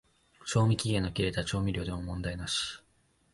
[0.45, 2.81] 賞味期限の切れた調味料でも問題なし